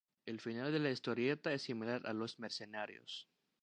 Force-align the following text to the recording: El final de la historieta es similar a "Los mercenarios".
El 0.25 0.39
final 0.41 0.71
de 0.71 0.79
la 0.79 0.89
historieta 0.89 1.53
es 1.53 1.61
similar 1.61 2.01
a 2.07 2.13
"Los 2.13 2.39
mercenarios". 2.39 3.29